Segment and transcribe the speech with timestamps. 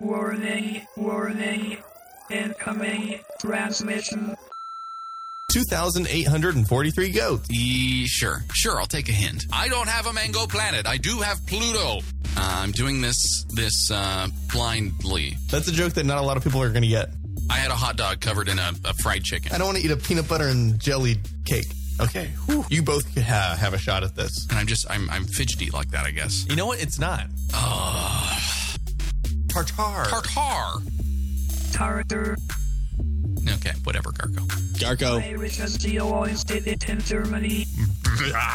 [0.00, 1.78] Warning, warning.
[2.30, 4.36] Incoming transmission.
[5.50, 7.48] 2,843 goats.
[7.50, 9.46] E- sure, sure, I'll take a hint.
[9.50, 10.86] I don't have a mango planet.
[10.86, 11.98] I do have Pluto.
[11.98, 12.00] Uh,
[12.36, 15.36] I'm doing this this uh, blindly.
[15.50, 17.08] That's a joke that not a lot of people are going to get.
[17.50, 19.52] I had a hot dog covered in a, a fried chicken.
[19.52, 21.64] I don't want to eat a peanut butter and jelly cake.
[22.00, 22.64] Okay, Whew.
[22.68, 24.46] you both could ha- have a shot at this.
[24.50, 26.46] And I'm just I'm I'm fidgety like that, I guess.
[26.48, 26.80] You know what?
[26.80, 27.26] It's not.
[29.58, 30.06] Tartar.
[30.08, 30.82] Tartar.
[31.72, 32.36] Tartar.
[33.54, 34.46] Okay, whatever, Garco.
[34.78, 35.20] Garco.
[35.20, 37.66] Irish as always did it in Germany.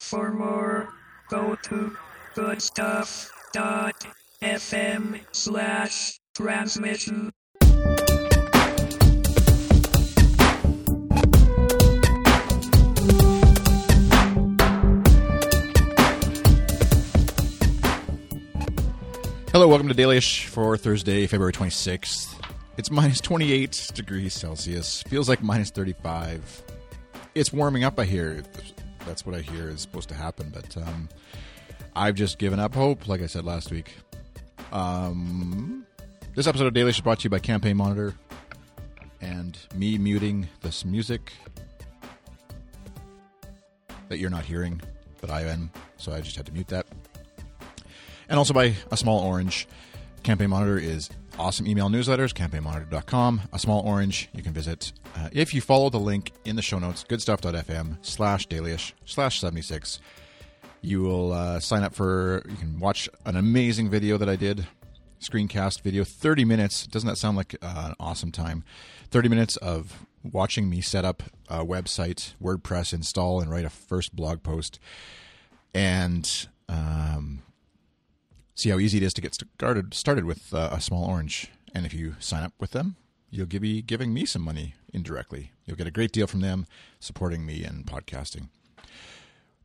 [0.00, 0.88] For more,
[1.28, 1.94] go to
[2.34, 7.32] goodstuff.fm slash transmission.
[19.56, 22.28] Hello, welcome to Dailyish for Thursday, February 26th.
[22.76, 25.00] It's minus 28 degrees Celsius.
[25.04, 26.62] Feels like minus 35.
[27.34, 28.42] It's warming up, I hear.
[29.06, 31.08] That's what I hear is supposed to happen, but um,
[31.94, 33.94] I've just given up hope, like I said last week.
[34.72, 35.86] Um,
[36.34, 38.12] this episode of Dailyish is brought to you by Campaign Monitor
[39.22, 41.32] and me muting this music
[44.10, 44.82] that you're not hearing,
[45.22, 46.85] but I am, so I just had to mute that
[48.28, 49.66] and also by A Small Orange.
[50.22, 53.42] Campaign Monitor is awesome email newsletters, campaignmonitor.com.
[53.52, 56.78] A Small Orange, you can visit uh, if you follow the link in the show
[56.78, 60.00] notes, goodstuff.fm slash dailyish slash 76.
[60.82, 64.66] You will uh, sign up for, you can watch an amazing video that I did,
[65.20, 66.86] screencast video, 30 minutes.
[66.86, 68.64] Doesn't that sound like uh, an awesome time?
[69.10, 74.14] 30 minutes of watching me set up a website, WordPress, install, and write a first
[74.14, 74.78] blog post.
[75.74, 77.42] And um,
[78.56, 81.52] see how easy it is to get started started with uh, a small orange.
[81.72, 82.96] And if you sign up with them,
[83.30, 85.52] you'll be giving me some money indirectly.
[85.64, 86.66] You'll get a great deal from them
[86.98, 88.48] supporting me and podcasting.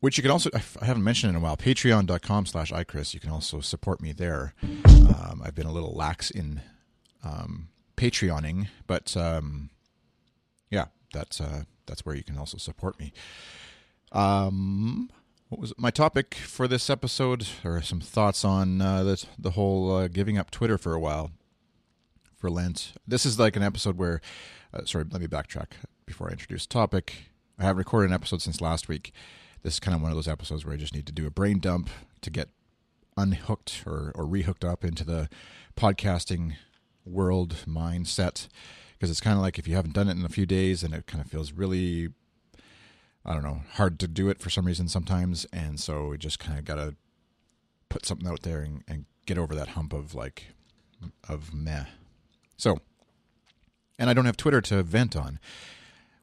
[0.00, 3.14] Which you can also, I haven't mentioned in a while, patreon.com slash iChris.
[3.14, 4.52] You can also support me there.
[4.64, 6.60] Um, I've been a little lax in
[7.24, 9.70] um, Patreoning, but um,
[10.70, 13.12] yeah, that's, uh, that's where you can also support me.
[14.10, 15.08] Um,
[15.52, 19.94] what was my topic for this episode, or some thoughts on uh, the the whole
[19.94, 21.30] uh, giving up Twitter for a while
[22.38, 22.94] for Lent.
[23.06, 24.22] This is like an episode where,
[24.72, 25.72] uh, sorry, let me backtrack
[26.06, 27.26] before I introduce topic.
[27.58, 29.12] I have recorded an episode since last week.
[29.62, 31.30] This is kind of one of those episodes where I just need to do a
[31.30, 31.90] brain dump
[32.22, 32.48] to get
[33.18, 35.28] unhooked or, or rehooked up into the
[35.76, 36.54] podcasting
[37.04, 38.48] world mindset
[38.94, 40.94] because it's kind of like if you haven't done it in a few days and
[40.94, 42.08] it kind of feels really
[43.24, 46.38] I don't know, hard to do it for some reason sometimes, and so we just
[46.38, 46.96] kind of got to
[47.88, 50.48] put something out there and, and, get over that hump of like
[51.28, 51.84] of meh.
[52.56, 52.78] So,
[53.98, 55.38] and I don't have Twitter to vent on,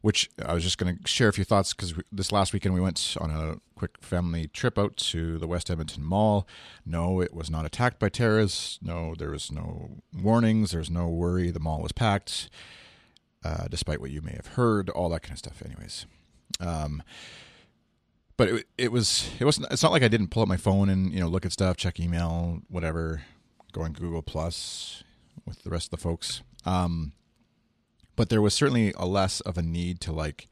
[0.00, 2.80] which I was just going to share a few thoughts because this last weekend we
[2.80, 6.46] went on a quick family trip out to the West Edmonton Mall.
[6.84, 8.80] No, it was not attacked by terrorists.
[8.82, 10.72] No, there was no warnings.
[10.72, 11.52] There's no worry.
[11.52, 12.50] The mall was packed,
[13.44, 14.90] uh, despite what you may have heard.
[14.90, 15.62] All that kind of stuff.
[15.64, 16.06] Anyways.
[16.60, 17.02] Um,
[18.36, 20.88] but it, it was it wasn't it's not like I didn't pull up my phone
[20.88, 23.22] and you know look at stuff, check email, whatever,
[23.72, 25.02] go on Google Plus
[25.44, 26.42] with the rest of the folks.
[26.64, 27.12] Um,
[28.16, 30.48] but there was certainly a less of a need to like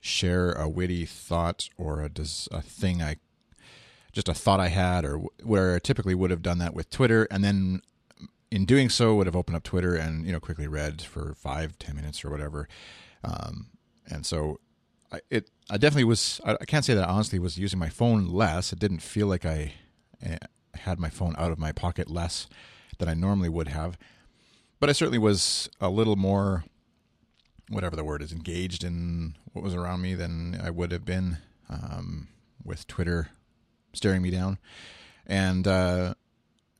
[0.00, 3.16] share a witty thought or a, does a thing I
[4.12, 7.26] just a thought I had or where I typically would have done that with Twitter
[7.30, 7.82] and then
[8.50, 11.78] in doing so would have opened up Twitter and you know quickly read for five
[11.78, 12.68] ten minutes or whatever.
[13.24, 13.68] Um,
[14.10, 14.60] and so
[15.12, 16.40] I, it I definitely was.
[16.44, 18.72] I, I can't say that I honestly was using my phone less.
[18.72, 19.74] It didn't feel like I
[20.24, 20.36] uh,
[20.74, 22.46] had my phone out of my pocket less
[22.98, 23.98] than I normally would have.
[24.80, 26.64] But I certainly was a little more,
[27.68, 31.38] whatever the word is, engaged in what was around me than I would have been
[31.68, 32.28] um,
[32.64, 33.30] with Twitter
[33.92, 34.58] staring me down,
[35.26, 36.14] and uh,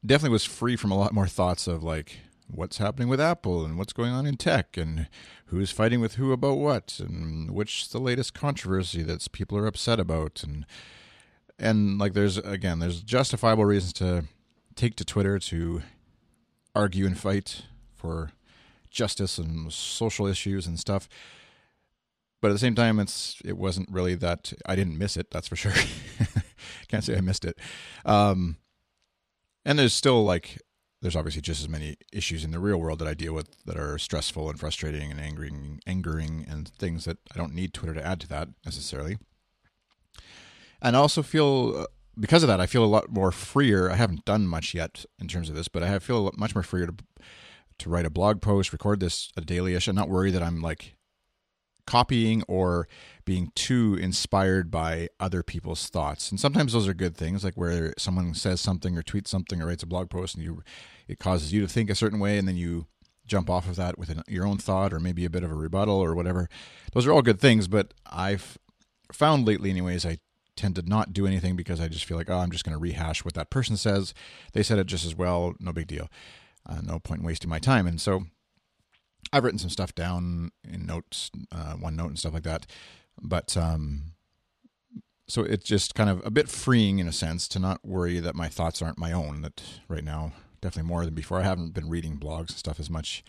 [0.04, 3.78] definitely was free from a lot more thoughts of like what's happening with Apple and
[3.78, 5.08] what's going on in tech and
[5.46, 10.00] who's fighting with who about what and which the latest controversy that people are upset
[10.00, 10.66] about and
[11.58, 14.24] and like there's again there's justifiable reasons to
[14.74, 15.82] take to Twitter to
[16.74, 17.62] argue and fight
[17.94, 18.30] for
[18.90, 21.08] justice and social issues and stuff.
[22.40, 25.30] But at the same time, it's it wasn't really that I didn't miss it.
[25.30, 25.72] That's for sure.
[26.88, 27.58] Can't say I missed it.
[28.04, 28.56] Um,
[29.64, 30.58] and there's still like
[31.00, 33.76] there's obviously just as many issues in the real world that I deal with that
[33.76, 38.04] are stressful and frustrating and angering, angering, and things that I don't need Twitter to
[38.04, 39.18] add to that necessarily.
[40.82, 41.86] And I also feel uh,
[42.18, 43.90] because of that, I feel a lot more freer.
[43.90, 46.86] I haven't done much yet in terms of this, but I feel much more freer
[46.86, 46.94] to
[47.78, 50.96] to write a blog post, record this a daily-ish, and not worry that I'm like
[51.88, 52.86] copying or
[53.24, 56.30] being too inspired by other people's thoughts.
[56.30, 59.66] And sometimes those are good things, like where someone says something or tweets something or
[59.66, 60.62] writes a blog post, and you
[61.08, 62.86] it causes you to think a certain way, and then you
[63.26, 65.54] jump off of that with an, your own thought or maybe a bit of a
[65.54, 66.50] rebuttal or whatever.
[66.92, 68.58] Those are all good things, but I've
[69.10, 70.18] found lately, anyways, I
[70.56, 72.78] tend to not do anything because I just feel like, oh, I'm just going to
[72.78, 74.12] rehash what that person says.
[74.52, 75.54] They said it just as well.
[75.58, 76.10] No big deal.
[76.66, 77.86] Uh, no point in wasting my time.
[77.86, 78.24] And so
[79.32, 82.66] I've written some stuff down in notes, uh, OneNote and stuff like that.
[83.20, 84.12] But um,
[85.26, 88.34] so it's just kind of a bit freeing in a sense to not worry that
[88.34, 89.42] my thoughts aren't my own.
[89.42, 91.40] That right now, definitely more than before.
[91.40, 93.22] I haven't been reading blogs and stuff as much,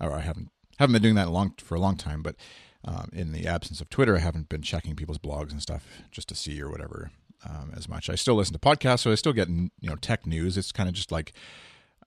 [0.00, 2.22] or I haven't haven't been doing that long for a long time.
[2.22, 2.36] But
[2.84, 6.28] um, in the absence of Twitter, I haven't been checking people's blogs and stuff just
[6.28, 7.10] to see or whatever
[7.48, 8.10] um, as much.
[8.10, 10.58] I still listen to podcasts, so I still get you know tech news.
[10.58, 11.32] It's kind of just like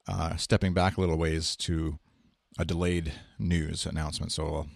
[0.08, 2.00] uh, stepping back a little ways to
[2.58, 4.32] a delayed news announcement.
[4.32, 4.68] So I'll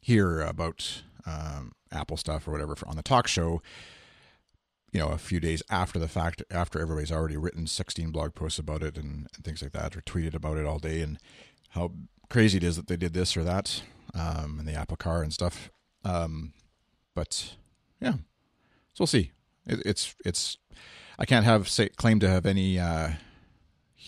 [0.00, 3.62] hear about um, Apple stuff or whatever on the talk show.
[4.92, 8.58] You know, a few days after the fact, after everybody's already written 16 blog posts
[8.58, 11.18] about it and, and things like that, or tweeted about it all day, and
[11.70, 11.92] how
[12.30, 13.82] crazy it is that they did this or that,
[14.14, 15.70] um, and the Apple Car and stuff.
[16.04, 16.54] Um,
[17.14, 17.56] but
[18.00, 19.32] yeah, so we'll see.
[19.66, 20.56] It, it's it's.
[21.18, 23.10] I can't have say claim to have any uh,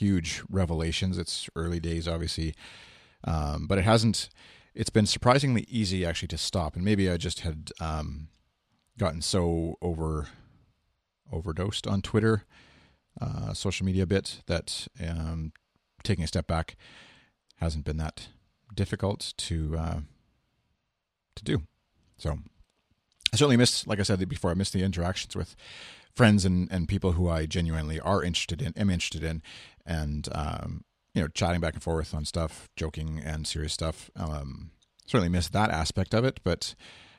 [0.01, 1.19] huge revelations.
[1.19, 2.55] It's early days, obviously,
[3.25, 4.31] um, but it hasn't.
[4.75, 8.29] It's been surprisingly easy actually to stop, and maybe I just had um,
[8.99, 10.29] gotten so over
[11.31, 12.45] overdosed on Twitter,
[13.21, 15.53] uh, social media bit that um,
[16.03, 16.77] taking a step back
[17.57, 18.29] hasn't been that
[18.75, 20.01] difficult to uh,
[21.37, 21.63] to do.
[22.17, 22.39] So
[23.33, 25.57] I certainly missed, like I said before, I missed the interactions with
[26.15, 29.43] friends and, and people who I genuinely are interested in, am interested in,
[29.87, 30.85] and um,
[31.15, 34.11] you know, chatting back and forth on stuff, joking and serious stuff.
[34.17, 34.71] Um,
[35.07, 36.75] certainly miss that aspect of it, but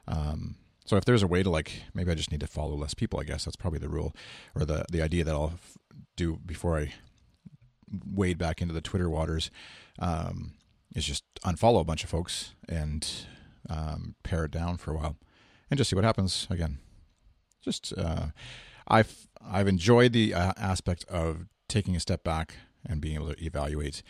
[0.07, 0.55] um,
[0.85, 3.19] so if there's a way to like, maybe I just need to follow less people.
[3.19, 4.13] I guess that's probably the rule,
[4.55, 5.77] or the the idea that I'll f-
[6.15, 6.93] do before I
[8.05, 9.51] wade back into the Twitter waters
[9.99, 10.53] um,
[10.95, 13.07] is just unfollow a bunch of folks and
[13.69, 15.17] um, pare it down for a while
[15.69, 16.79] and just see what happens again.
[17.63, 18.27] Just uh,
[18.87, 22.55] I've I've enjoyed the uh, aspect of taking a step back
[22.85, 24.03] and being able to evaluate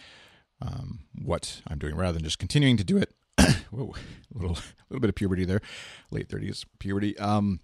[0.61, 3.13] um, what I'm doing rather than just continuing to do it.
[3.71, 3.93] Whoa,
[4.33, 4.57] a little
[4.89, 5.61] little bit of puberty there,
[6.11, 7.17] late thirties puberty.
[7.17, 7.59] Um,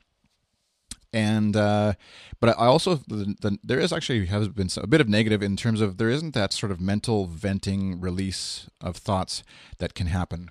[1.14, 1.94] and uh,
[2.40, 5.56] but I also the, the, there is actually has been a bit of negative in
[5.56, 9.44] terms of there isn't that sort of mental venting release of thoughts
[9.80, 10.50] that can happen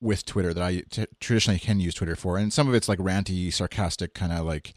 [0.00, 2.98] with Twitter that I t- traditionally can use Twitter for, and some of it's like
[2.98, 4.74] ranty, sarcastic, kind of like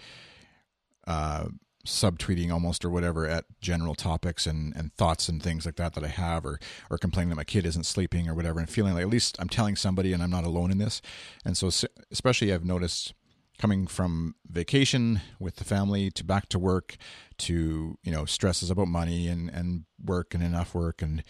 [1.08, 1.46] uh,
[1.86, 6.04] subtweeting almost or whatever at general topics and, and thoughts and things like that that
[6.04, 6.60] I have, or
[6.90, 9.50] or complaining that my kid isn't sleeping or whatever, and feeling like at least I'm
[9.50, 11.02] telling somebody and I'm not alone in this.
[11.44, 11.70] And so,
[12.12, 13.14] especially I've noticed
[13.58, 16.98] coming from vacation with the family to back to work
[17.38, 21.24] to you know stresses about money and and work and enough work and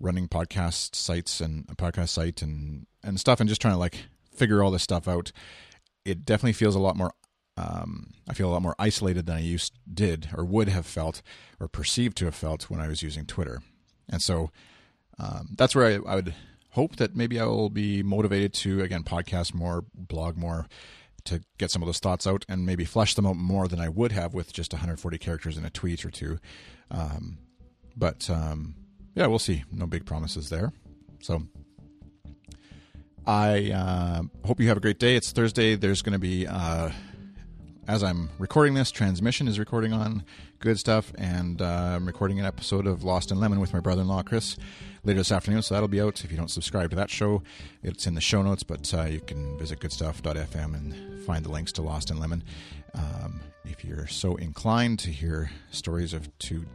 [0.00, 4.06] running podcast sites and a podcast site and and stuff and just trying to like
[4.34, 5.32] figure all this stuff out
[6.04, 7.12] it definitely feels a lot more
[7.58, 11.22] um, I feel a lot more isolated than I used did or would have felt
[11.58, 13.62] or perceived to have felt when I was using Twitter
[14.08, 14.50] and so
[15.18, 16.34] um, that's where I, I would
[16.70, 20.66] hope that maybe I will be motivated to again podcast more blog more
[21.24, 23.88] to get some of those thoughts out and maybe flesh them out more than I
[23.88, 26.38] would have with just 140 characters in a tweet or two.
[26.90, 27.38] Um,
[27.96, 28.74] but um,
[29.14, 29.64] yeah, we'll see.
[29.70, 30.72] No big promises there.
[31.20, 31.42] So
[33.26, 35.16] I uh, hope you have a great day.
[35.16, 35.74] It's Thursday.
[35.74, 36.90] There's going to be, uh,
[37.88, 40.22] as I'm recording this, transmission is recording on
[40.60, 44.24] good stuff, and uh, I'm recording an episode of Lost in Lemon with my brother-in-law
[44.24, 44.58] Chris
[45.04, 45.62] later this afternoon.
[45.62, 46.22] So that'll be out.
[46.22, 47.42] If you don't subscribe to that show,
[47.82, 48.62] it's in the show notes.
[48.62, 52.44] But uh, you can visit goodstuff.fm and find the links to Lost in Lemon.
[52.92, 56.66] Um, if you're so inclined to hear stories of two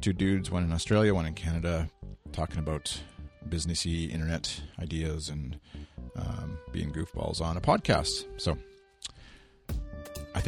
[0.00, 1.90] two dudes, one in Australia, one in Canada,
[2.30, 3.00] talking about
[3.48, 5.58] businessy internet ideas and
[6.14, 8.26] um, being goofballs on a podcast.
[8.36, 8.56] So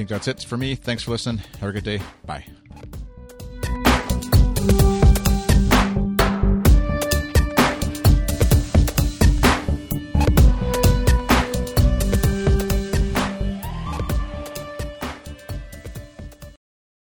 [0.00, 0.75] think that's it for me.
[0.75, 1.42] Thanks for listening.
[1.61, 2.00] Have a good day.
[2.25, 2.45] Bye.